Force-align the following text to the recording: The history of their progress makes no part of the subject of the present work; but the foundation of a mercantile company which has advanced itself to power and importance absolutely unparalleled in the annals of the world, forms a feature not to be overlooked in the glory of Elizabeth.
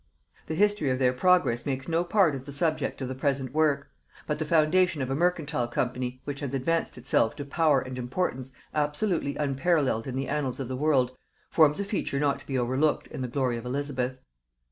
The 0.47 0.55
history 0.55 0.89
of 0.89 0.97
their 0.97 1.13
progress 1.13 1.63
makes 1.63 1.87
no 1.87 2.03
part 2.03 2.33
of 2.33 2.47
the 2.47 2.51
subject 2.51 3.01
of 3.03 3.07
the 3.07 3.13
present 3.13 3.53
work; 3.53 3.91
but 4.25 4.39
the 4.39 4.45
foundation 4.45 4.99
of 4.99 5.11
a 5.11 5.15
mercantile 5.15 5.67
company 5.67 6.19
which 6.23 6.39
has 6.39 6.55
advanced 6.55 6.97
itself 6.97 7.35
to 7.35 7.45
power 7.45 7.79
and 7.81 7.99
importance 7.99 8.51
absolutely 8.73 9.35
unparalleled 9.35 10.07
in 10.07 10.15
the 10.15 10.27
annals 10.27 10.59
of 10.59 10.69
the 10.69 10.75
world, 10.75 11.11
forms 11.51 11.79
a 11.79 11.85
feature 11.85 12.19
not 12.19 12.39
to 12.39 12.47
be 12.47 12.57
overlooked 12.57 13.09
in 13.09 13.21
the 13.21 13.27
glory 13.27 13.57
of 13.57 13.65
Elizabeth. 13.67 14.17